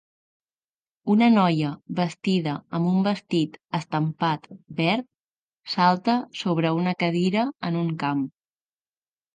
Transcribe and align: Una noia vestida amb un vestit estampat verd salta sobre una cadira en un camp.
Una 1.15 1.27
noia 1.33 1.73
vestida 1.99 2.55
amb 2.79 2.89
un 2.93 3.05
vestit 3.09 3.61
estampat 3.81 4.51
verd 4.81 5.09
salta 5.77 6.19
sobre 6.43 6.75
una 6.83 6.97
cadira 7.05 7.49
en 7.71 7.81
un 7.87 7.95
camp. 8.05 8.29